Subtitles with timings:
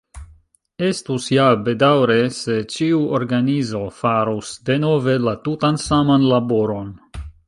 [0.85, 6.89] Estus ja bedaŭre, se ĉiu organizo farus denove la tutan saman laboron.